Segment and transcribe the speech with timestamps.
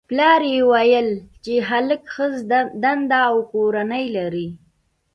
[0.09, 1.09] پلار یې ویل
[1.43, 2.25] چې هلک ښه
[2.83, 4.47] دنده او کورنۍ لري